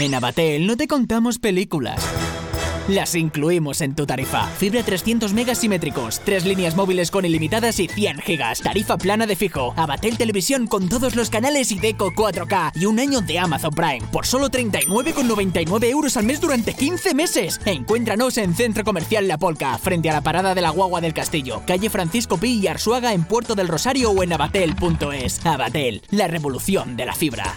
En 0.00 0.12
Abatel 0.14 0.66
no 0.66 0.76
te 0.76 0.88
contamos 0.88 1.38
películas. 1.38 2.02
Las 2.88 3.14
incluimos 3.14 3.80
en 3.80 3.94
tu 3.94 4.04
tarifa. 4.04 4.46
Fibra 4.46 4.82
300 4.82 5.32
megas 5.32 5.58
simétricos, 5.58 6.20
tres 6.22 6.44
líneas 6.44 6.76
móviles 6.76 7.10
con 7.10 7.24
ilimitadas 7.24 7.78
y 7.80 7.88
100 7.88 8.18
gigas. 8.18 8.60
Tarifa 8.60 8.98
plana 8.98 9.26
de 9.26 9.36
fijo. 9.36 9.72
Abatel 9.76 10.18
Televisión 10.18 10.66
con 10.66 10.88
todos 10.88 11.14
los 11.16 11.30
canales 11.30 11.70
y 11.72 11.78
Deco 11.78 12.12
4K. 12.12 12.72
Y 12.74 12.86
un 12.86 12.98
año 12.98 13.20
de 13.20 13.38
Amazon 13.38 13.72
Prime. 13.72 14.02
Por 14.12 14.26
solo 14.26 14.50
39,99 14.50 15.84
euros 15.84 16.16
al 16.16 16.26
mes 16.26 16.40
durante 16.40 16.74
15 16.74 17.14
meses. 17.14 17.60
Encuéntranos 17.64 18.36
en 18.36 18.54
Centro 18.54 18.84
Comercial 18.84 19.28
La 19.28 19.38
Polca, 19.38 19.78
frente 19.78 20.10
a 20.10 20.12
la 20.12 20.20
parada 20.20 20.54
de 20.54 20.60
la 20.60 20.70
Guagua 20.70 21.00
del 21.00 21.14
Castillo. 21.14 21.62
Calle 21.66 21.88
Francisco 21.88 22.36
Pi 22.36 22.58
y 22.58 22.66
Arsuaga 22.66 23.14
en 23.14 23.24
Puerto 23.24 23.54
del 23.54 23.68
Rosario 23.68 24.10
o 24.10 24.22
en 24.22 24.32
abatel.es. 24.32 25.46
Abatel, 25.46 26.02
la 26.10 26.28
revolución 26.28 26.96
de 26.96 27.06
la 27.06 27.14
fibra. 27.14 27.56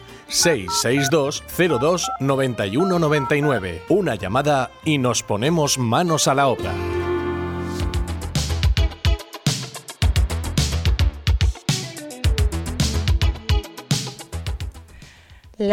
662 0.31 1.43
02 1.79 2.11
91 2.19 2.99
99. 2.99 3.83
Una 3.89 4.15
llamada 4.15 4.71
y 4.83 4.97
nos 4.97 5.23
ponemos 5.23 5.77
manos 5.77 6.27
a 6.27 6.33
la 6.33 6.47
obra. 6.47 6.90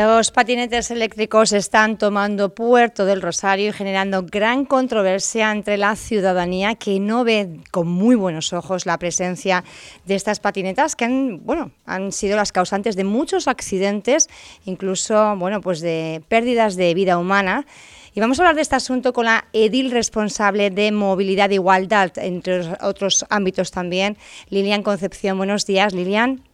Los 0.00 0.30
patinetes 0.30 0.92
eléctricos 0.92 1.52
están 1.52 1.98
tomando 1.98 2.54
Puerto 2.54 3.04
del 3.04 3.20
Rosario 3.20 3.70
y 3.70 3.72
generando 3.72 4.22
gran 4.22 4.64
controversia 4.64 5.50
entre 5.50 5.76
la 5.76 5.96
ciudadanía 5.96 6.76
que 6.76 7.00
no 7.00 7.24
ve 7.24 7.58
con 7.72 7.88
muy 7.88 8.14
buenos 8.14 8.52
ojos 8.52 8.86
la 8.86 8.96
presencia 8.96 9.64
de 10.04 10.14
estas 10.14 10.38
patinetas 10.38 10.94
que 10.94 11.04
han, 11.04 11.44
bueno, 11.44 11.72
han 11.84 12.12
sido 12.12 12.36
las 12.36 12.52
causantes 12.52 12.94
de 12.94 13.02
muchos 13.02 13.48
accidentes, 13.48 14.28
incluso 14.66 15.34
bueno, 15.34 15.60
pues 15.60 15.80
de 15.80 16.22
pérdidas 16.28 16.76
de 16.76 16.94
vida 16.94 17.18
humana. 17.18 17.66
Y 18.14 18.20
vamos 18.20 18.38
a 18.38 18.42
hablar 18.42 18.54
de 18.54 18.62
este 18.62 18.76
asunto 18.76 19.12
con 19.12 19.24
la 19.24 19.46
edil 19.52 19.90
responsable 19.90 20.70
de 20.70 20.92
movilidad 20.92 21.50
e 21.50 21.54
igualdad, 21.54 22.12
entre 22.18 22.60
otros 22.82 23.26
ámbitos 23.30 23.72
también, 23.72 24.16
Lilian 24.48 24.84
Concepción. 24.84 25.38
Buenos 25.38 25.66
días, 25.66 25.92
Lilian. 25.92 26.44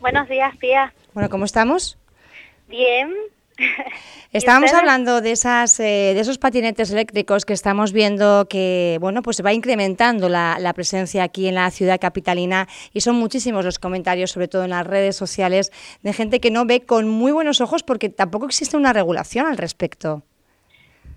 Buenos 0.00 0.26
días, 0.26 0.58
tía. 0.58 0.94
Bueno, 1.12 1.28
¿cómo 1.28 1.44
estamos? 1.44 1.98
Bien. 2.74 3.14
Estábamos 4.32 4.72
hablando 4.74 5.20
de 5.20 5.30
esas 5.30 5.78
eh, 5.78 6.10
de 6.12 6.18
esos 6.18 6.38
patinetes 6.38 6.90
eléctricos 6.90 7.44
que 7.44 7.52
estamos 7.52 7.92
viendo 7.92 8.48
que 8.50 8.98
bueno 9.00 9.22
pues 9.22 9.44
va 9.46 9.52
incrementando 9.52 10.28
la, 10.28 10.56
la, 10.58 10.72
presencia 10.72 11.22
aquí 11.22 11.46
en 11.46 11.54
la 11.54 11.70
ciudad 11.70 12.00
capitalina 12.00 12.66
y 12.92 13.02
son 13.02 13.14
muchísimos 13.14 13.64
los 13.64 13.78
comentarios, 13.78 14.32
sobre 14.32 14.48
todo 14.48 14.64
en 14.64 14.70
las 14.70 14.84
redes 14.84 15.14
sociales, 15.14 15.70
de 16.02 16.12
gente 16.12 16.40
que 16.40 16.50
no 16.50 16.66
ve 16.66 16.84
con 16.84 17.08
muy 17.08 17.30
buenos 17.30 17.60
ojos 17.60 17.84
porque 17.84 18.08
tampoco 18.08 18.46
existe 18.46 18.76
una 18.76 18.92
regulación 18.92 19.46
al 19.46 19.56
respecto. 19.56 20.24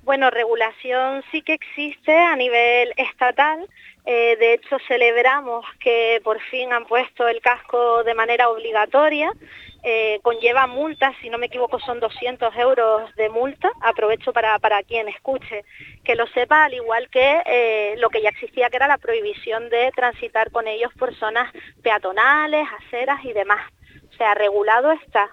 Bueno, 0.04 0.30
regulación 0.30 1.24
sí 1.32 1.42
que 1.42 1.54
existe 1.54 2.16
a 2.16 2.36
nivel 2.36 2.94
estatal. 2.96 3.68
Eh, 4.06 4.38
de 4.40 4.54
hecho, 4.54 4.78
celebramos 4.88 5.66
que 5.82 6.22
por 6.24 6.40
fin 6.44 6.72
han 6.72 6.86
puesto 6.86 7.28
el 7.28 7.42
casco 7.42 8.06
de 8.06 8.14
manera 8.14 8.48
obligatoria. 8.48 9.30
Eh, 9.84 10.20
conlleva 10.22 10.68
multas, 10.68 11.16
si 11.22 11.30
no 11.30 11.38
me 11.38 11.46
equivoco 11.46 11.80
son 11.80 12.00
200 12.00 12.56
euros 12.58 13.14
de 13.16 13.30
multa. 13.30 13.70
Aprovecho 13.82 14.34
para, 14.34 14.58
para 14.60 14.84
quien 14.84 15.08
escuche 15.08 15.64
que 16.04 16.16
lo 16.16 16.28
sepa, 16.28 16.66
al 16.66 16.74
igual 16.74 17.10
que 17.10 17.42
eh, 17.46 17.96
lo 17.98 18.10
que 18.10 18.22
ya 18.22 18.30
existía, 18.30 18.70
que 18.70 18.78
era 18.78 18.88
la 18.88 18.98
prohibición 18.98 19.70
de 19.70 19.92
transitar 19.96 20.52
con 20.52 20.68
ellos 20.68 20.92
por 20.98 21.16
zonas 21.16 21.52
peatonales, 21.82 22.68
aceras 22.86 23.24
y 23.24 23.34
demás. 23.34 23.62
O 24.12 24.14
sea, 24.18 24.34
regulado 24.34 24.92
está. 24.92 25.30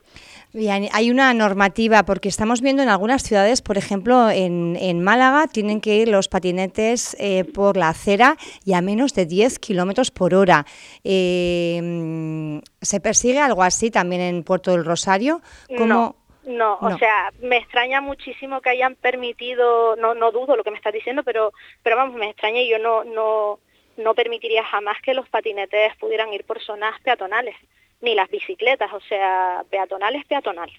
Bien, 0.54 0.87
hay 0.92 1.10
una 1.10 1.34
normativa, 1.34 2.04
porque 2.04 2.28
estamos 2.28 2.60
viendo 2.60 2.81
en 2.81 2.88
algunas 2.88 3.25
ciudades, 3.25 3.60
por 3.60 3.76
ejemplo, 3.76 4.31
en, 4.31 5.03
Málaga, 5.03 5.48
tienen 5.48 5.81
que 5.81 5.97
ir 5.97 6.09
los 6.09 6.28
patinetes 6.28 7.16
eh, 7.19 7.42
por 7.42 7.76
la 7.76 7.88
acera 7.88 8.37
y 8.64 8.75
a 8.75 8.81
menos 8.81 9.14
de 9.14 9.26
10 9.26 9.59
kilómetros 9.59 10.12
por 10.12 10.32
hora. 10.32 10.64
Eh, 11.03 12.60
¿Se 12.81 13.00
persigue 13.00 13.41
algo 13.41 13.64
así 13.64 13.91
también 13.91 14.20
en 14.20 14.44
Puerto 14.44 14.70
del 14.70 14.84
Rosario? 14.84 15.41
No. 15.70 16.14
No, 16.44 16.78
o 16.81 16.98
sea, 16.98 17.32
me 17.41 17.56
extraña 17.56 18.03
muchísimo 18.03 18.60
que 18.60 18.69
hayan 18.69 18.94
permitido, 18.97 19.97
no, 19.97 20.14
no 20.14 20.31
dudo 20.31 20.56
lo 20.56 20.62
que 20.62 20.70
me 20.70 20.76
estás 20.76 20.93
diciendo, 20.93 21.22
pero, 21.25 21.53
pero 21.82 21.97
vamos, 21.97 22.16
me 22.16 22.28
extraña 22.28 22.60
y 22.60 22.70
yo 22.70 22.78
no, 22.78 23.03
no, 23.03 23.59
no 23.97 24.14
permitiría 24.14 24.62
jamás 24.62 24.98
que 25.03 25.14
los 25.14 25.26
patinetes 25.31 25.97
pudieran 25.97 26.32
ir 26.34 26.44
por 26.44 26.62
zonas 26.62 27.00
peatonales 27.03 27.56
ni 28.04 28.15
las 28.15 28.31
bicicletas, 28.31 28.92
o 28.92 29.00
sea, 29.00 29.65
peatonal 29.70 30.15
es 30.15 30.25
peatonal. 30.26 30.70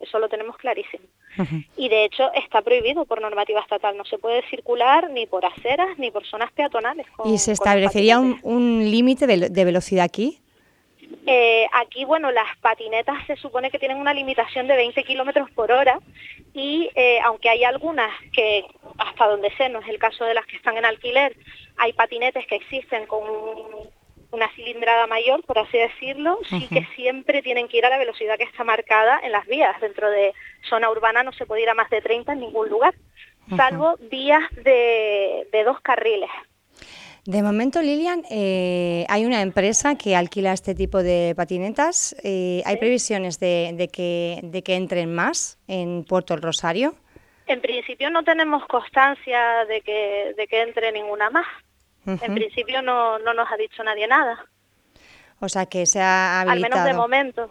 Eso 0.00 0.18
lo 0.18 0.28
tenemos 0.28 0.56
clarísimo. 0.56 1.04
Y 1.76 1.88
de 1.88 2.04
hecho 2.04 2.32
está 2.34 2.62
prohibido 2.62 3.06
por 3.06 3.20
normativa 3.20 3.60
estatal. 3.60 3.96
No 3.96 4.04
se 4.04 4.18
puede 4.18 4.42
circular 4.48 5.10
ni 5.10 5.26
por 5.26 5.44
aceras 5.44 5.98
ni 5.98 6.10
por 6.10 6.24
zonas 6.26 6.52
peatonales. 6.52 7.06
¿Y 7.24 7.38
se 7.38 7.52
establecería 7.52 8.18
un, 8.20 8.90
límite 8.90 9.26
de, 9.26 9.64
velocidad 9.64 10.04
aquí? 10.04 10.40
Eh, 11.26 11.66
aquí, 11.72 12.04
bueno, 12.04 12.30
las 12.30 12.56
patinetas 12.58 13.26
se 13.26 13.36
supone 13.36 13.70
que 13.70 13.78
tienen 13.78 13.98
una 13.98 14.14
limitación 14.14 14.66
de 14.66 14.76
20 14.76 15.02
kilómetros 15.04 15.50
por 15.50 15.72
hora 15.72 15.98
y 16.52 16.90
eh, 16.94 17.18
aunque 17.24 17.48
hay 17.48 17.64
algunas 17.64 18.10
que, 18.32 18.64
hasta 18.98 19.26
donde 19.26 19.50
sé, 19.56 19.68
no 19.68 19.80
es 19.80 19.88
el 19.88 19.98
caso 19.98 20.24
de 20.24 20.34
las 20.34 20.46
que 20.46 20.56
están 20.56 20.76
en 20.76 20.84
alquiler, 20.84 21.36
hay 21.76 21.92
patinetes 21.92 22.46
que 22.46 22.56
existen 22.56 23.06
con 23.06 23.22
una 24.34 24.50
cilindrada 24.54 25.06
mayor, 25.06 25.44
por 25.44 25.58
así 25.58 25.78
decirlo, 25.78 26.38
sí 26.48 26.68
que 26.68 26.86
siempre 26.96 27.42
tienen 27.42 27.68
que 27.68 27.78
ir 27.78 27.86
a 27.86 27.90
la 27.90 27.98
velocidad 27.98 28.36
que 28.36 28.44
está 28.44 28.64
marcada 28.64 29.20
en 29.22 29.32
las 29.32 29.46
vías. 29.46 29.80
Dentro 29.80 30.10
de 30.10 30.32
zona 30.68 30.90
urbana 30.90 31.22
no 31.22 31.32
se 31.32 31.46
puede 31.46 31.62
ir 31.62 31.70
a 31.70 31.74
más 31.74 31.88
de 31.90 32.00
30 32.00 32.32
en 32.32 32.40
ningún 32.40 32.68
lugar, 32.68 32.94
salvo 33.56 33.96
vías 34.10 34.42
de, 34.62 35.46
dos 35.64 35.80
carriles. 35.80 36.30
De 37.24 37.42
momento, 37.42 37.80
Lilian, 37.80 38.22
eh, 38.30 39.06
hay 39.08 39.24
una 39.24 39.40
empresa 39.40 39.94
que 39.94 40.14
alquila 40.14 40.52
este 40.52 40.74
tipo 40.74 41.02
de 41.02 41.32
patinetas. 41.34 42.14
Eh, 42.22 42.62
¿Hay 42.66 42.76
previsiones 42.76 43.40
de, 43.40 43.88
que, 43.90 44.40
de 44.42 44.62
que 44.62 44.74
entren 44.74 45.14
más 45.14 45.58
en 45.66 46.04
Puerto 46.04 46.34
El 46.34 46.42
Rosario? 46.42 46.94
En 47.46 47.60
principio 47.60 48.10
no 48.10 48.24
tenemos 48.24 48.66
constancia 48.66 49.64
de 49.66 49.80
que, 49.80 50.34
de 50.36 50.46
que 50.46 50.62
entre 50.62 50.92
ninguna 50.92 51.30
más. 51.30 51.46
En 52.06 52.34
principio 52.34 52.82
no, 52.82 53.18
no 53.18 53.34
nos 53.34 53.50
ha 53.50 53.56
dicho 53.56 53.82
nadie 53.82 54.06
nada. 54.06 54.46
O 55.40 55.48
sea 55.48 55.66
que 55.66 55.86
se 55.86 56.00
ha 56.00 56.40
habilitado. 56.40 56.82
Al 56.82 56.84
menos 56.84 56.84
de 56.84 56.94
momento. 56.94 57.50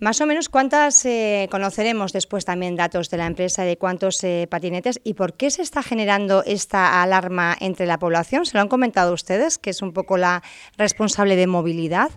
Más 0.00 0.20
o 0.20 0.26
menos, 0.26 0.48
¿cuántas 0.48 1.04
eh, 1.06 1.48
conoceremos 1.50 2.12
después 2.12 2.44
también 2.44 2.74
datos 2.74 3.10
de 3.10 3.16
la 3.16 3.26
empresa 3.26 3.62
de 3.62 3.78
cuántos 3.78 4.22
eh, 4.24 4.48
patinetes 4.50 5.00
y 5.04 5.14
por 5.14 5.34
qué 5.34 5.50
se 5.50 5.62
está 5.62 5.82
generando 5.82 6.42
esta 6.44 7.02
alarma 7.02 7.56
entre 7.60 7.86
la 7.86 7.98
población? 7.98 8.44
¿Se 8.44 8.56
lo 8.56 8.60
han 8.60 8.68
comentado 8.68 9.12
ustedes, 9.12 9.56
que 9.56 9.70
es 9.70 9.82
un 9.82 9.92
poco 9.92 10.16
la 10.16 10.42
responsable 10.76 11.36
de 11.36 11.46
movilidad? 11.46 12.10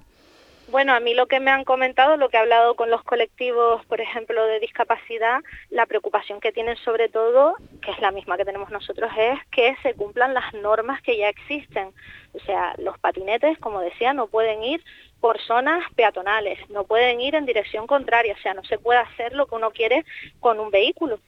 Bueno, 0.70 0.94
a 0.94 1.00
mí 1.00 1.14
lo 1.14 1.28
que 1.28 1.40
me 1.40 1.50
han 1.50 1.64
comentado, 1.64 2.18
lo 2.18 2.28
que 2.28 2.36
he 2.36 2.42
hablado 2.42 2.76
con 2.76 2.90
los 2.90 3.02
colectivos, 3.04 3.86
por 3.86 4.02
ejemplo, 4.02 4.46
de 4.46 4.60
discapacidad, 4.60 5.40
la 5.70 5.86
preocupación 5.86 6.42
que 6.42 6.52
tienen 6.52 6.76
sobre 6.78 7.08
todo, 7.08 7.56
que 7.82 7.92
es 7.92 8.00
la 8.00 8.12
misma 8.12 8.36
que 8.36 8.44
tenemos 8.44 8.70
nosotros, 8.70 9.10
es 9.18 9.40
que 9.50 9.78
se 9.82 9.94
cumplan 9.94 10.34
las 10.34 10.54
normas 10.56 11.02
que 11.02 11.16
ya 11.16 11.30
existen. 11.30 11.94
O 12.34 12.40
sea, 12.40 12.76
los 12.80 13.00
patinetes, 13.00 13.58
como 13.60 13.80
decía, 13.80 14.12
no 14.12 14.28
pueden 14.28 14.62
ir 14.62 14.84
por 15.22 15.40
zonas 15.40 15.86
peatonales, 15.96 16.60
no 16.70 16.84
pueden 16.84 17.22
ir 17.22 17.36
en 17.36 17.46
dirección 17.46 17.88
contraria, 17.88 18.36
o 18.38 18.42
sea, 18.42 18.54
no 18.54 18.64
se 18.66 18.78
puede 18.78 19.00
hacer 19.00 19.32
lo 19.32 19.46
que 19.46 19.56
uno 19.56 19.72
quiere 19.72 20.04
con 20.42 20.60
un 20.60 20.70
vehículo, 20.70 21.20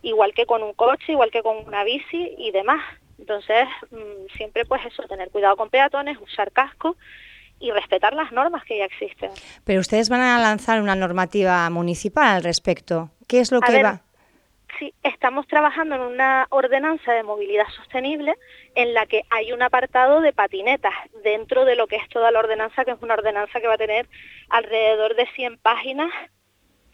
igual 0.00 0.32
que 0.32 0.46
con 0.46 0.62
un 0.62 0.72
coche, 0.72 1.12
igual 1.12 1.30
que 1.30 1.42
con 1.42 1.58
una 1.66 1.84
bici 1.84 2.34
y 2.38 2.50
demás. 2.50 2.82
Entonces, 3.18 3.68
mm, 3.90 4.34
siempre 4.38 4.64
pues 4.64 4.80
eso, 4.86 5.02
tener 5.02 5.28
cuidado 5.28 5.56
con 5.56 5.68
peatones, 5.68 6.16
usar 6.18 6.50
casco 6.50 6.96
y 7.60 7.70
respetar 7.70 8.14
las 8.14 8.32
normas 8.32 8.64
que 8.64 8.78
ya 8.78 8.86
existen. 8.86 9.30
Pero 9.64 9.80
ustedes 9.80 10.08
van 10.08 10.22
a 10.22 10.38
lanzar 10.40 10.80
una 10.80 10.96
normativa 10.96 11.68
municipal 11.70 12.36
al 12.36 12.42
respecto. 12.42 13.10
¿Qué 13.28 13.40
es 13.40 13.52
lo 13.52 13.60
que 13.60 13.82
va? 13.82 14.02
Sí, 14.78 14.94
estamos 15.02 15.46
trabajando 15.46 15.96
en 15.96 16.00
una 16.00 16.46
ordenanza 16.48 17.12
de 17.12 17.22
movilidad 17.22 17.66
sostenible 17.76 18.34
en 18.74 18.94
la 18.94 19.04
que 19.04 19.24
hay 19.28 19.52
un 19.52 19.60
apartado 19.62 20.22
de 20.22 20.32
patinetas 20.32 20.94
dentro 21.22 21.66
de 21.66 21.76
lo 21.76 21.86
que 21.86 21.96
es 21.96 22.08
toda 22.08 22.30
la 22.30 22.38
ordenanza, 22.38 22.84
que 22.86 22.92
es 22.92 23.02
una 23.02 23.14
ordenanza 23.14 23.60
que 23.60 23.66
va 23.66 23.74
a 23.74 23.78
tener 23.78 24.08
alrededor 24.48 25.16
de 25.16 25.26
100 25.34 25.58
páginas 25.58 26.10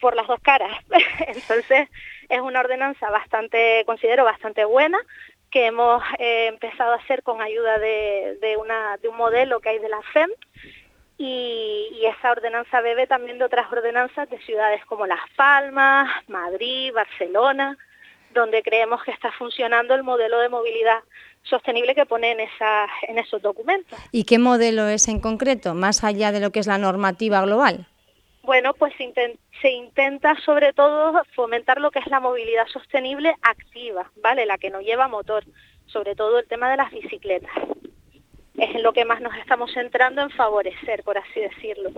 por 0.01 0.15
las 0.15 0.27
dos 0.27 0.39
caras. 0.41 0.71
Entonces, 1.27 1.87
es 2.29 2.41
una 2.41 2.59
ordenanza 2.59 3.09
bastante, 3.09 3.83
considero 3.85 4.25
bastante 4.25 4.65
buena, 4.65 4.99
que 5.57 5.65
hemos 5.65 6.03
eh, 6.19 6.49
empezado 6.49 6.91
a 6.91 6.97
hacer 6.97 7.23
con 7.23 7.41
ayuda 7.41 7.79
de, 7.79 8.57
una, 8.61 8.97
de 8.97 9.07
un 9.07 9.17
modelo 9.17 9.59
que 9.59 9.69
hay 9.69 9.79
de 9.79 9.89
la 9.89 9.99
FEM 10.13 10.29
y, 11.17 11.87
y, 11.93 12.05
esa 12.05 12.29
ordenanza 12.29 12.79
bebe 12.81 13.07
también 13.07 13.39
de 13.39 13.45
otras 13.45 13.65
ordenanzas 13.71 14.29
de 14.29 14.37
ciudades 14.41 14.85
como 14.85 15.07
Las 15.07 15.27
Palmas, 15.35 16.11
Madrid, 16.27 16.93
Barcelona, 16.93 17.75
donde 18.35 18.61
creemos 18.61 19.01
que 19.01 19.09
está 19.09 19.31
funcionando 19.31 19.95
el 19.95 20.03
modelo 20.03 20.37
de 20.37 20.49
movilidad 20.49 20.99
sostenible 21.41 21.95
que 21.95 22.05
pone 22.05 22.33
en, 22.33 22.41
esa, 22.41 22.85
en 23.07 23.17
esos 23.17 23.41
documentos. 23.41 23.97
¿Y 24.11 24.25
qué 24.25 24.37
modelo 24.37 24.87
es 24.87 25.07
en 25.07 25.19
concreto, 25.19 25.73
más 25.73 26.03
allá 26.03 26.31
de 26.31 26.39
lo 26.39 26.51
que 26.51 26.59
es 26.59 26.67
la 26.67 26.77
normativa 26.77 27.41
global? 27.41 27.87
Bueno, 28.47 28.73
pues 28.73 28.93
se 29.61 29.69
intenta 29.69 30.33
sobre 30.45 30.71
todo 30.71 31.21
fomentar 31.35 31.81
lo 31.81 31.91
que 31.91 31.99
es 31.99 32.07
la 32.07 32.21
movilidad 32.21 32.65
sostenible 32.67 33.35
activa, 33.41 34.09
¿vale? 34.23 34.45
La 34.45 34.57
que 34.57 34.69
no 34.69 34.79
lleva 34.79 35.09
motor, 35.09 35.43
sobre 35.85 36.15
todo 36.15 36.39
el 36.39 36.47
tema 36.47 36.71
de 36.71 36.77
las 36.77 36.89
bicicletas. 36.89 37.51
Es 38.57 38.75
en 38.75 38.83
lo 38.83 38.91
que 38.91 39.05
más 39.05 39.21
nos 39.21 39.35
estamos 39.37 39.71
centrando 39.73 40.21
en 40.21 40.29
favorecer, 40.31 41.03
por 41.03 41.17
así 41.17 41.39
decirlo. 41.39 41.91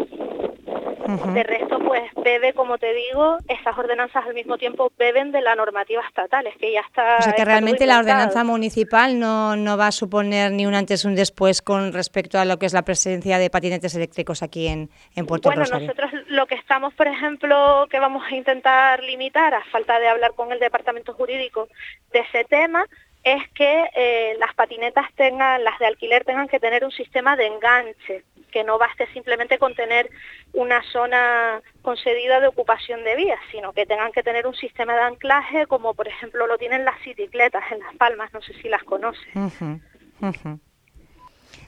De 1.33 1.41
resto, 1.41 1.79
pues 1.79 2.03
bebe, 2.23 2.53
como 2.53 2.77
te 2.77 2.93
digo, 2.93 3.37
esas 3.47 3.75
ordenanzas 3.75 4.27
al 4.27 4.35
mismo 4.35 4.59
tiempo 4.59 4.91
beben 4.99 5.31
de 5.31 5.41
la 5.41 5.55
normativa 5.55 6.03
estatal, 6.07 6.45
es 6.45 6.55
que 6.57 6.71
ya 6.71 6.81
está... 6.81 7.17
O 7.17 7.21
sea 7.23 7.33
que 7.33 7.45
realmente 7.45 7.87
la 7.87 7.97
ordenanza 7.97 8.43
municipal 8.43 9.17
no, 9.17 9.55
no 9.55 9.75
va 9.75 9.87
a 9.87 9.91
suponer 9.91 10.51
ni 10.51 10.67
un 10.67 10.75
antes 10.75 11.05
ni 11.05 11.11
un 11.11 11.15
después 11.15 11.63
con 11.63 11.93
respecto 11.93 12.37
a 12.37 12.45
lo 12.45 12.59
que 12.59 12.67
es 12.67 12.73
la 12.73 12.83
presencia 12.83 13.39
de 13.39 13.49
patinetes 13.49 13.95
eléctricos 13.95 14.43
aquí 14.43 14.67
en, 14.67 14.91
en 15.15 15.25
Puerto 15.25 15.49
bueno, 15.49 15.61
Rosario. 15.61 15.87
Bueno, 15.87 16.01
nosotros 16.03 16.27
lo 16.27 16.45
que 16.45 16.55
estamos, 16.55 16.93
por 16.93 17.07
ejemplo, 17.07 17.87
que 17.89 17.99
vamos 17.99 18.23
a 18.29 18.35
intentar 18.35 19.01
limitar, 19.01 19.55
a 19.55 19.63
falta 19.71 19.99
de 19.99 20.09
hablar 20.09 20.33
con 20.35 20.51
el 20.51 20.59
departamento 20.59 21.13
jurídico 21.13 21.69
de 22.11 22.19
ese 22.19 22.43
tema, 22.43 22.85
es 23.23 23.43
que 23.53 23.85
eh, 23.95 24.35
las 24.39 24.53
patinetas 24.55 25.07
tengan, 25.15 25.63
las 25.63 25.77
de 25.79 25.87
alquiler 25.87 26.23
tengan 26.23 26.47
que 26.47 26.59
tener 26.59 26.85
un 26.85 26.91
sistema 26.91 27.35
de 27.35 27.47
enganche, 27.47 28.23
que 28.51 28.63
no 28.63 28.77
baste 28.77 29.07
simplemente 29.13 29.59
con 29.59 29.75
tener 29.75 30.09
una 30.53 30.81
zona 30.91 31.61
concedida 31.81 32.39
de 32.39 32.47
ocupación 32.47 33.03
de 33.03 33.15
vías, 33.15 33.39
sino 33.51 33.73
que 33.73 33.85
tengan 33.85 34.11
que 34.11 34.23
tener 34.23 34.47
un 34.47 34.55
sistema 34.55 34.95
de 34.95 35.01
anclaje 35.01 35.67
como 35.67 35.93
por 35.93 36.07
ejemplo 36.07 36.47
lo 36.47 36.57
tienen 36.57 36.85
las 36.85 36.95
bicicletas 37.03 37.63
en 37.71 37.79
Las 37.79 37.95
Palmas, 37.95 38.33
no 38.33 38.41
sé 38.41 38.53
si 38.61 38.69
las 38.69 38.83
conoces. 38.83 39.27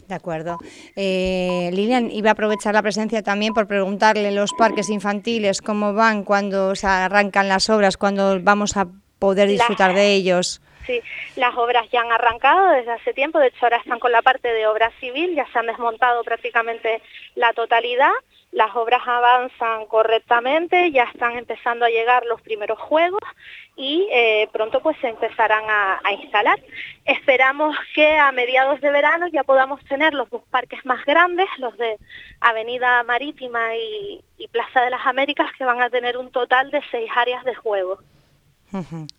De 0.07 0.15
acuerdo. 0.15 0.57
Eh, 0.95 1.69
Lilian, 1.71 2.11
iba 2.11 2.31
a 2.31 2.33
aprovechar 2.33 2.73
la 2.73 2.81
presencia 2.81 3.21
también 3.21 3.53
por 3.53 3.67
preguntarle 3.67 4.31
los 4.31 4.51
parques 4.53 4.89
infantiles 4.89 5.61
cómo 5.61 5.93
van 5.93 6.23
cuando 6.23 6.75
se 6.75 6.87
arrancan 6.87 7.47
las 7.47 7.69
obras, 7.69 7.95
cuando 7.95 8.41
vamos 8.41 8.75
a 8.75 8.87
poder 9.19 9.47
disfrutar 9.47 9.93
de 9.93 10.13
ellos. 10.13 10.61
Sí, 10.85 11.01
las 11.35 11.55
obras 11.57 11.89
ya 11.91 12.01
han 12.01 12.11
arrancado 12.11 12.71
desde 12.71 12.91
hace 12.91 13.13
tiempo, 13.13 13.39
de 13.39 13.47
hecho 13.47 13.65
ahora 13.65 13.77
están 13.77 13.99
con 13.99 14.11
la 14.11 14.21
parte 14.21 14.51
de 14.51 14.65
obra 14.67 14.91
civil, 14.99 15.35
ya 15.35 15.45
se 15.51 15.59
han 15.59 15.67
desmontado 15.67 16.23
prácticamente 16.23 17.01
la 17.35 17.53
totalidad, 17.53 18.11
las 18.51 18.75
obras 18.75 19.01
avanzan 19.05 19.85
correctamente, 19.85 20.91
ya 20.91 21.03
están 21.03 21.37
empezando 21.37 21.85
a 21.85 21.89
llegar 21.89 22.25
los 22.25 22.41
primeros 22.41 22.77
juegos 22.79 23.21
y 23.77 24.09
eh, 24.11 24.49
pronto 24.51 24.81
pues 24.81 24.97
se 24.99 25.07
empezarán 25.07 25.63
a, 25.69 26.01
instalar. 26.11 26.59
Esperamos 27.05 27.77
que 27.95 28.17
a 28.17 28.31
mediados 28.33 28.81
de 28.81 28.91
verano 28.91 29.27
ya 29.27 29.43
podamos 29.43 29.81
tener 29.85 30.13
los 30.13 30.29
dos 30.29 30.43
parques 30.51 30.85
más 30.85 31.05
grandes, 31.05 31.47
los 31.59 31.77
de 31.77 31.97
Avenida 32.41 33.03
Marítima 33.03 33.75
y, 33.75 34.21
y 34.37 34.47
Plaza 34.49 34.81
de 34.81 34.89
las 34.89 35.05
Américas, 35.05 35.49
que 35.57 35.63
van 35.63 35.81
a 35.81 35.89
tener 35.89 36.17
un 36.17 36.31
total 36.31 36.71
de 36.71 36.81
seis 36.91 37.09
áreas 37.15 37.45
de 37.45 37.55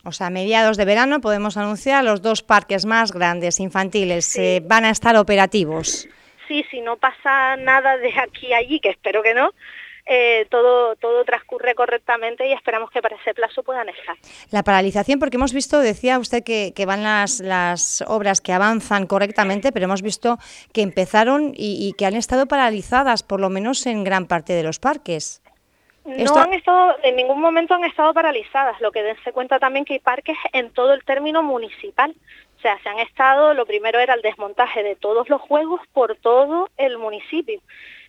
O 0.05 0.13
sea, 0.13 0.29
a 0.29 0.31
mediados 0.31 0.77
de 0.77 0.85
verano 0.85 1.21
podemos 1.21 1.57
anunciar 1.57 2.05
los 2.05 2.23
dos 2.23 2.43
parques 2.43 2.87
más 2.87 3.13
grandes 3.13 3.61
infantiles. 3.61 4.25
Sí. 4.25 4.41
Eh, 4.41 4.63
van 4.65 4.85
a 4.85 4.91
estar 4.91 5.17
operativos. 5.17 6.09
Sí, 6.49 6.65
si 6.71 6.81
no 6.81 6.97
pasa 6.97 7.57
nada 7.57 7.97
de 7.97 8.13
aquí 8.19 8.53
a 8.53 8.59
allí, 8.59 8.81
que 8.81 8.91
espero 8.91 9.23
que 9.23 9.35
no, 9.35 9.51
eh, 10.05 10.47
todo, 10.51 10.97
todo 10.97 11.25
transcurre 11.25 11.75
correctamente 11.75 12.49
y 12.49 12.53
esperamos 12.53 12.91
que 12.91 13.01
para 13.01 13.17
ese 13.17 13.35
plazo 13.35 13.63
puedan 13.63 13.89
estar. 13.89 14.17
La 14.51 14.65
paralización, 14.65 15.21
porque 15.21 15.37
hemos 15.37 15.53
visto, 15.53 15.79
decía 15.79 16.19
usted 16.19 16.43
que, 16.43 16.73
que 16.75 16.87
van 16.87 17.05
las, 17.05 17.41
las, 17.41 18.03
obras 18.09 18.41
que 18.41 18.53
avanzan 18.53 19.07
correctamente, 19.07 19.71
pero 19.71 19.85
hemos 19.85 20.03
visto 20.03 20.39
que 20.73 20.83
empezaron 20.83 21.53
y, 21.55 21.87
y 21.87 21.93
que 21.93 22.07
han 22.07 22.15
estado 22.15 22.47
paralizadas, 22.47 23.23
por 23.23 23.41
lo 23.41 23.49
menos 23.49 23.87
en 23.87 24.03
gran 24.03 24.27
parte 24.27 24.55
de 24.55 24.65
los 24.65 24.81
parques. 24.81 25.42
No 26.05 26.37
han 26.37 26.53
estado, 26.53 26.97
en 27.03 27.15
ningún 27.15 27.41
momento 27.41 27.75
han 27.75 27.85
estado 27.85 28.13
paralizadas, 28.13 28.81
lo 28.81 28.91
que 28.91 29.03
dense 29.03 29.33
cuenta 29.33 29.61
también 29.61 29.85
que 29.85 29.95
hay 29.95 29.99
parques 30.01 30.37
en 30.53 30.71
todo 30.71 30.93
el 30.95 31.05
término 31.05 31.43
municipal. 31.43 32.15
O 32.59 32.61
sea, 32.61 32.79
se 32.83 32.89
han 32.89 32.99
estado, 32.99 33.55
lo 33.55 33.67
primero 33.67 34.01
era 34.01 34.15
el 34.15 34.23
desmontaje 34.23 34.83
de 34.83 34.97
todos 34.97 35.29
los 35.29 35.41
juegos 35.41 35.81
por 35.93 36.17
todo 36.17 36.71
el 36.77 36.99
municipio, 36.99 37.61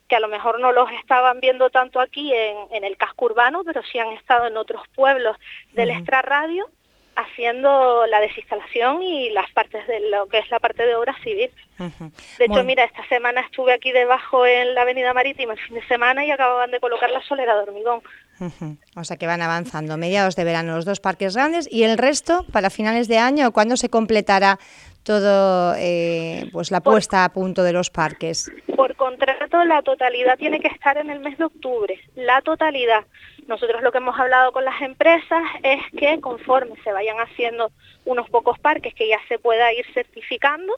que 0.07 0.15
a 0.15 0.19
lo 0.19 0.27
mejor 0.27 0.59
no 0.59 0.71
los 0.71 0.91
estaban 0.91 1.39
viendo 1.39 1.69
tanto 1.69 1.99
aquí 1.99 2.33
en, 2.33 2.57
en 2.71 2.83
el 2.83 2.97
casco 2.97 3.25
urbano, 3.25 3.63
pero 3.63 3.81
sí 3.83 3.99
han 3.99 4.11
estado 4.13 4.47
en 4.47 4.57
otros 4.57 4.81
pueblos 4.95 5.37
del 5.73 5.89
uh 5.89 5.93
-huh. 5.93 5.97
extrarradio 5.97 6.67
haciendo 7.15 8.05
la 8.07 8.19
desinstalación 8.19 9.01
y 9.01 9.29
las 9.31 9.51
partes 9.51 9.85
de 9.87 10.09
lo 10.09 10.27
que 10.27 10.39
es 10.39 10.49
la 10.49 10.59
parte 10.59 10.85
de 10.85 10.95
obra 10.95 11.15
civil. 11.23 11.49
Uh 11.79 11.83
-huh. 11.83 12.11
De 12.37 12.45
hecho, 12.45 12.53
bueno. 12.53 12.63
mira, 12.63 12.83
esta 12.83 13.05
semana 13.07 13.41
estuve 13.41 13.73
aquí 13.73 13.91
debajo 13.91 14.45
en 14.45 14.73
la 14.73 14.81
Avenida 14.81 15.13
Marítima 15.13 15.53
el 15.53 15.59
fin 15.59 15.75
de 15.75 15.87
semana 15.87 16.25
y 16.25 16.31
acababan 16.31 16.71
de 16.71 16.79
colocar 16.79 17.09
la 17.09 17.21
solera 17.21 17.55
de 17.55 17.63
hormigón. 17.63 18.01
Uh 18.39 18.45
-huh. 18.45 18.77
O 18.95 19.03
sea 19.03 19.17
que 19.17 19.27
van 19.27 19.41
avanzando. 19.41 19.97
Mediados 19.97 20.35
de 20.35 20.43
verano 20.43 20.75
los 20.75 20.85
dos 20.85 20.99
parques 20.99 21.35
grandes 21.35 21.67
y 21.71 21.83
el 21.83 21.97
resto 21.97 22.45
para 22.51 22.69
finales 22.69 23.07
de 23.07 23.17
año, 23.19 23.51
¿cuándo 23.51 23.77
se 23.77 23.89
completará 23.89 24.59
todo 25.03 25.75
eh, 25.77 26.49
pues 26.51 26.71
la 26.71 26.81
puesta 26.81 27.25
a 27.25 27.29
punto 27.29 27.63
de 27.63 27.73
los 27.73 27.89
parques? 27.89 28.51
Por 28.75 28.95
contrato 28.95 29.63
la 29.65 29.81
totalidad 29.81 30.37
tiene 30.37 30.59
que 30.59 30.67
estar 30.67 30.97
en 30.97 31.09
el 31.09 31.19
mes 31.19 31.37
de 31.37 31.45
octubre, 31.45 31.99
la 32.15 32.41
totalidad. 32.41 33.05
Nosotros 33.47 33.81
lo 33.81 33.91
que 33.91 33.97
hemos 33.97 34.17
hablado 34.17 34.51
con 34.51 34.63
las 34.65 34.81
empresas 34.81 35.43
es 35.63 35.81
que 35.97 36.19
conforme 36.21 36.75
se 36.83 36.91
vayan 36.91 37.17
haciendo 37.17 37.71
unos 38.05 38.29
pocos 38.29 38.57
parques 38.59 38.93
que 38.93 39.07
ya 39.07 39.19
se 39.27 39.39
pueda 39.39 39.73
ir 39.73 39.85
certificando, 39.93 40.73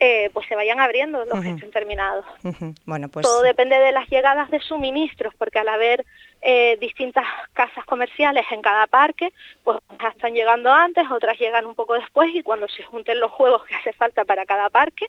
eh, 0.00 0.30
pues 0.32 0.46
se 0.48 0.56
vayan 0.56 0.80
abriendo 0.80 1.24
los 1.24 1.34
uh 1.34 1.36
-huh. 1.38 1.42
que 1.42 1.50
estén 1.50 1.70
terminados. 1.70 2.24
Uh 2.42 2.48
-huh. 2.48 2.74
bueno, 2.84 3.08
pues... 3.08 3.24
Todo 3.24 3.42
depende 3.42 3.76
de 3.78 3.92
las 3.92 4.08
llegadas 4.08 4.50
de 4.50 4.60
suministros, 4.60 5.34
porque 5.38 5.60
al 5.60 5.68
haber 5.68 6.04
eh, 6.42 6.76
distintas 6.80 7.24
casas 7.52 7.84
comerciales 7.84 8.44
en 8.50 8.60
cada 8.60 8.86
parque, 8.86 9.32
pues 9.62 9.78
ya 10.00 10.08
están 10.08 10.34
llegando 10.34 10.72
antes, 10.72 11.10
otras 11.10 11.38
llegan 11.38 11.66
un 11.66 11.74
poco 11.74 11.94
después 11.94 12.34
y 12.34 12.42
cuando 12.42 12.68
se 12.68 12.82
junten 12.82 13.20
los 13.20 13.30
juegos 13.30 13.64
que 13.64 13.74
hace 13.76 13.92
falta 13.92 14.24
para 14.24 14.44
cada 14.44 14.68
parque, 14.68 15.06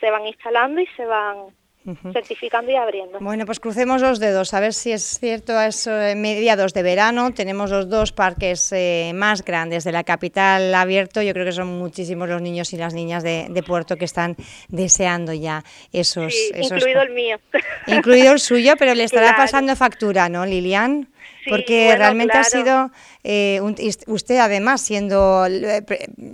se 0.00 0.10
van 0.10 0.26
instalando 0.26 0.80
y 0.80 0.86
se 0.88 1.04
van 1.04 1.48
Uh 1.88 1.92
-huh. 1.92 2.12
certificando 2.12 2.70
y 2.70 2.76
abriendo. 2.76 3.18
Bueno, 3.20 3.46
pues 3.46 3.60
crucemos 3.60 4.02
los 4.02 4.18
dedos, 4.18 4.52
a 4.52 4.60
ver 4.60 4.74
si 4.74 4.92
es 4.92 5.18
cierto, 5.18 5.58
eso, 5.58 5.90
en 5.98 6.20
mediados 6.20 6.74
de 6.74 6.82
verano 6.82 7.32
tenemos 7.32 7.70
los 7.70 7.88
dos 7.88 8.12
parques 8.12 8.70
eh, 8.72 9.12
más 9.14 9.42
grandes 9.42 9.84
de 9.84 9.92
la 9.92 10.04
capital 10.04 10.74
abierto, 10.74 11.22
yo 11.22 11.32
creo 11.32 11.46
que 11.46 11.52
son 11.52 11.78
muchísimos 11.78 12.28
los 12.28 12.42
niños 12.42 12.74
y 12.74 12.76
las 12.76 12.92
niñas 12.92 13.22
de, 13.22 13.46
de 13.48 13.62
Puerto 13.62 13.96
que 13.96 14.04
están 14.04 14.36
deseando 14.68 15.32
ya 15.32 15.64
esos... 15.90 16.34
Sí, 16.34 16.50
esos 16.54 16.72
incluido 16.72 17.00
el 17.00 17.14
mío. 17.14 17.38
Incluido 17.86 18.32
el 18.32 18.40
suyo, 18.40 18.74
pero 18.78 18.94
le 18.94 19.04
estará 19.08 19.28
claro. 19.28 19.44
pasando 19.44 19.74
factura, 19.74 20.28
¿no, 20.28 20.44
Lilian? 20.44 21.08
Porque 21.48 21.86
bueno, 21.86 21.98
realmente 21.98 22.32
claro. 22.32 22.46
ha 22.46 22.50
sido 22.50 22.90
eh, 23.24 23.60
un, 23.62 23.76
usted 24.06 24.38
además 24.38 24.80
siendo 24.80 25.46
eh, 25.46 25.82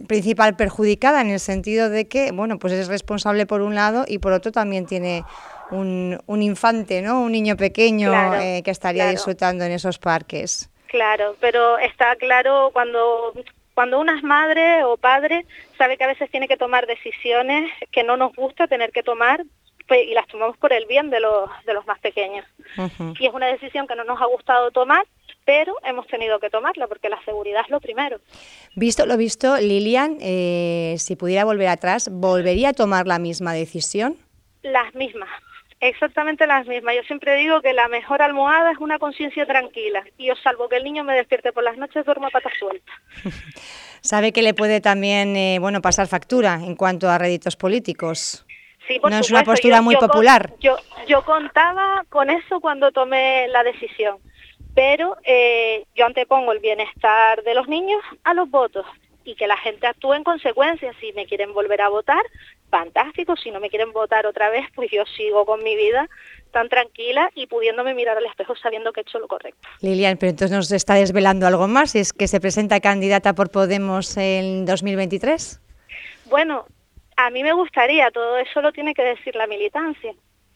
principal 0.07 0.57
perjudicada 0.57 1.21
en 1.21 1.31
el 1.31 1.41
sentido 1.41 1.91
de 1.91 2.07
que 2.07 2.33
bueno 2.33 2.59
pues 2.59 2.73
es 2.73 2.89
responsable 2.89 3.47
por 3.47 3.63
un 3.63 3.75
lado 3.75 4.05
y 4.07 4.19
por 4.19 4.33
otro 4.33 4.53
también 4.53 4.87
tiene 4.87 5.25
un, 5.71 6.19
un 6.27 6.43
infante 6.43 7.03
no 7.03 7.23
un 7.23 7.33
niño 7.33 7.57
pequeño 7.57 8.11
claro, 8.11 8.41
eh, 8.41 8.63
que 8.65 8.71
estaría 8.71 9.05
claro. 9.05 9.17
disfrutando 9.17 9.65
en 9.65 9.73
esos 9.73 9.99
parques 9.99 10.71
claro 10.89 11.37
pero 11.41 11.79
está 11.79 12.17
claro 12.17 12.71
cuando 12.73 13.33
cuando 13.75 13.99
una 13.99 14.17
es 14.17 14.23
madre 14.23 14.85
o 14.85 14.97
padre 14.97 15.47
sabe 15.77 15.97
que 15.97 16.05
a 16.05 16.09
veces 16.09 16.31
tiene 16.31 16.49
que 16.49 16.57
tomar 16.57 16.87
decisiones 16.87 17.71
que 17.91 18.05
no 18.05 18.17
nos 18.17 18.35
gusta 18.35 18.69
tener 18.69 18.93
que 18.93 19.03
tomar 19.03 19.45
y 19.91 20.15
las 20.15 20.27
tomamos 20.29 20.57
por 20.57 20.73
el 20.73 20.87
bien 20.87 21.11
de 21.11 21.21
los, 21.21 21.51
de 21.67 21.75
los 21.75 21.87
más 21.87 21.99
pequeños. 22.01 22.47
Uh 22.77 22.83
-huh. 22.83 23.17
Y 23.19 23.27
es 23.27 23.35
una 23.35 23.47
decisión 23.47 23.87
que 23.87 23.95
no 23.95 24.05
nos 24.05 24.21
ha 24.21 24.27
gustado 24.27 24.71
tomar, 24.71 25.07
pero 25.45 25.75
hemos 25.85 26.07
tenido 26.07 26.39
que 26.41 26.51
tomarla 26.51 26.87
porque 26.87 27.09
la 27.09 27.23
seguridad 27.25 27.63
es 27.65 27.71
lo 27.71 27.81
primero. 27.81 28.19
Visto 28.77 29.07
lo 29.07 29.17
visto, 29.17 29.57
Lilian, 29.59 30.19
eh, 30.21 30.97
si 30.99 31.17
pudiera 31.17 31.45
volver 31.45 31.69
atrás, 31.69 32.09
¿volvería 32.11 32.71
a 32.71 32.73
tomar 32.73 33.07
la 33.07 33.19
misma 33.19 33.53
decisión? 33.53 34.17
Las 34.63 34.95
mismas, 34.95 35.29
exactamente 35.81 36.47
las 36.47 36.67
mismas. 36.67 36.95
Yo 36.97 37.03
siempre 37.03 37.37
digo 37.37 37.61
que 37.61 37.75
la 37.75 37.89
mejor 37.89 38.23
almohada 38.23 38.73
es 38.73 38.79
una 38.79 38.99
conciencia 38.99 39.45
tranquila 39.45 40.03
y 40.17 40.29
yo 40.29 40.35
salvo 40.37 40.69
que 40.69 40.77
el 40.77 40.85
niño 40.85 41.05
me 41.05 41.15
despierte 41.15 41.53
por 41.53 41.63
las 41.63 41.77
noches, 41.77 42.05
duermo 42.07 42.27
a 42.29 42.31
pata 42.31 42.51
suelta. 42.59 42.93
Sabe 44.01 44.33
que 44.33 44.43
le 44.43 44.55
puede 44.55 44.81
también 44.81 45.37
eh, 45.37 45.59
bueno 45.61 45.81
pasar 45.81 46.07
factura 46.07 46.55
en 46.55 46.77
cuanto 46.77 47.11
a 47.11 47.19
réditos 47.19 47.57
políticos. 47.57 48.47
Sí, 48.87 48.99
por 49.01 49.11
no 49.11 49.17
supuesto. 49.17 49.27
es 49.27 49.31
una 49.31 49.45
postura 49.45 49.77
yo, 49.77 49.83
muy 49.83 49.95
yo 49.95 50.01
popular. 50.01 50.51
Con, 50.51 50.61
yo, 50.61 50.77
yo 51.07 51.25
contaba 51.25 52.05
con 52.09 52.31
eso 52.31 52.61
cuando 52.61 52.93
tomé 52.93 53.49
la 53.49 53.63
decisión, 53.63 54.19
pero 54.75 55.17
eh, 55.25 55.85
yo 55.95 56.07
antepongo 56.07 56.53
el 56.53 56.59
bienestar 56.59 57.43
de 57.43 57.55
los 57.55 57.69
niños 57.69 58.03
a 58.25 58.35
los 58.35 58.51
votos 58.51 58.87
y 59.25 59.35
que 59.35 59.47
la 59.47 59.57
gente 59.57 59.87
actúe 59.87 60.15
en 60.15 60.25
consecuencia. 60.25 60.93
Si 61.01 61.13
me 61.15 61.27
quieren 61.27 61.55
volver 61.55 61.81
a 61.81 61.89
votar, 61.89 62.23
fantástico. 62.71 63.37
Si 63.37 63.51
no 63.51 63.61
me 63.61 63.71
quieren 63.71 63.93
votar 63.93 64.27
otra 64.27 64.51
vez, 64.51 64.67
pues 64.75 64.91
yo 64.91 65.05
sigo 65.17 65.47
con 65.47 65.63
mi 65.63 65.77
vida 65.77 66.09
tan 66.51 66.69
tranquila 66.69 67.31
y 67.35 67.47
pudiéndome 67.47 67.95
mirar 67.95 68.17
al 68.17 68.27
espejo 68.27 68.55
sabiendo 68.57 68.93
que 68.93 69.01
he 69.01 69.03
hecho 69.03 69.19
lo 69.19 69.27
correcto. 69.29 69.67
Lilian, 69.81 70.19
pero 70.19 70.31
entonces 70.31 70.55
nos 70.55 70.71
está 70.71 70.95
desvelando 70.95 71.47
algo 71.47 71.67
más. 71.69 71.95
¿Es 71.95 72.13
que 72.13 72.29
se 72.29 72.41
presenta 72.41 72.81
candidata 72.81 73.35
por 73.35 73.51
Podemos 73.51 74.17
en 74.17 74.67
2023? 74.67 75.61
Bueno, 76.27 76.67
a 77.17 77.31
mí 77.31 77.43
me 77.43 77.53
gustaría, 77.53 78.11
todo 78.11 78.39
eso 78.39 78.61
lo 78.61 78.73
tiene 78.73 78.95
que 78.95 79.03
decir 79.03 79.35
la 79.37 79.47
militancia. 79.47 80.15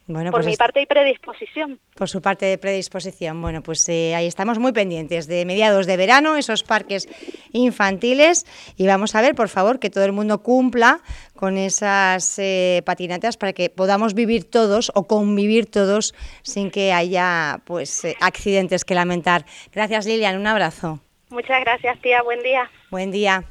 Bueno, 0.08 0.30
por 0.30 0.40
pues 0.40 0.46
mi 0.46 0.56
parte 0.56 0.80
y 0.80 0.86
predisposición. 0.86 1.78
Por 1.94 2.08
su 2.08 2.22
parte 2.22 2.46
de 2.46 2.56
predisposición. 2.56 3.42
Bueno, 3.42 3.62
pues 3.62 3.86
eh, 3.90 4.14
ahí 4.14 4.26
estamos 4.26 4.58
muy 4.58 4.72
pendientes 4.72 5.26
de 5.26 5.44
mediados 5.44 5.86
de 5.86 5.98
verano, 5.98 6.36
esos 6.36 6.62
parques 6.62 7.06
infantiles. 7.52 8.46
Y 8.78 8.86
vamos 8.86 9.14
a 9.14 9.20
ver, 9.20 9.34
por 9.34 9.50
favor, 9.50 9.78
que 9.78 9.90
todo 9.90 10.06
el 10.06 10.12
mundo 10.12 10.42
cumpla 10.42 11.00
con 11.36 11.58
esas 11.58 12.38
eh, 12.38 12.80
patinatas 12.86 13.36
para 13.36 13.52
que 13.52 13.68
podamos 13.68 14.14
vivir 14.14 14.50
todos 14.50 14.90
o 14.94 15.06
convivir 15.06 15.70
todos 15.70 16.14
sin 16.42 16.70
que 16.70 16.94
haya 16.94 17.60
pues 17.66 18.06
eh, 18.06 18.16
accidentes 18.22 18.86
que 18.86 18.94
lamentar. 18.94 19.44
Gracias, 19.74 20.06
Lilian. 20.06 20.38
Un 20.38 20.46
abrazo. 20.46 21.00
Muchas 21.28 21.60
gracias, 21.60 22.00
tía. 22.00 22.22
Buen 22.22 22.42
día. 22.42 22.70
Buen 22.90 23.10
día. 23.10 23.44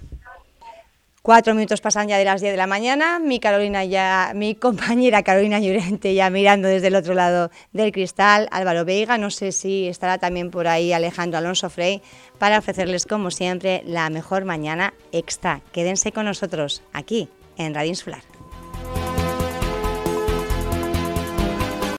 Cuatro 1.28 1.54
minutos 1.54 1.82
pasan 1.82 2.08
ya 2.08 2.18
de 2.18 2.24
las 2.24 2.40
10 2.40 2.54
de 2.54 2.58
la 2.58 2.68
mañana. 2.68 3.20
Mi 3.20 3.42
Carolina 3.42 3.84
ya, 3.84 4.32
mi 4.34 4.56
compañera 4.56 5.24
Carolina 5.24 5.60
Llorente 5.60 6.14
ya 6.14 6.30
mirando 6.30 6.70
desde 6.70 6.88
el 6.88 6.96
otro 6.96 7.16
lado 7.16 7.52
del 7.74 7.92
cristal. 7.92 8.48
Álvaro 8.50 8.86
Veiga, 8.86 9.18
no 9.18 9.30
sé 9.30 9.52
si 9.52 9.90
estará 9.90 10.20
también 10.20 10.52
por 10.52 10.70
ahí 10.70 10.94
Alejandro 10.94 11.38
Alonso 11.38 11.70
Frey 11.70 12.02
para 12.38 12.60
ofrecerles 12.60 13.06
como 13.06 13.30
siempre 13.30 13.84
la 13.86 14.10
mejor 14.10 14.46
mañana 14.46 14.94
extra. 15.12 15.60
Quédense 15.74 16.14
con 16.14 16.24
nosotros 16.24 16.82
aquí 16.94 17.28
en 17.58 17.74
Radio 17.74 17.90
Insular. 17.90 18.37